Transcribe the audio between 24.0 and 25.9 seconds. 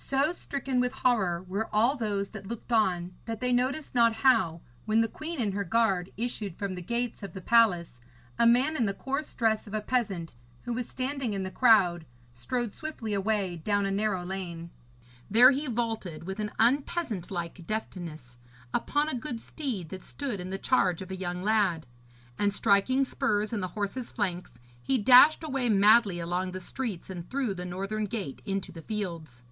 flanks, he dashed away